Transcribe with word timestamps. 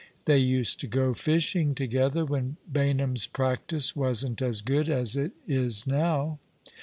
They 0.25 0.39
used 0.39 0.79
to 0.79 0.87
go 0.87 1.13
fishing 1.13 1.75
together, 1.75 2.25
when 2.25 2.57
Baynham's 2.67 3.27
practice 3.27 3.95
wasn't 3.95 4.41
as 4.41 4.61
good 4.61 4.89
as 4.89 5.15
it 5.15 5.33
is 5.45 5.85
now." 5.85 6.39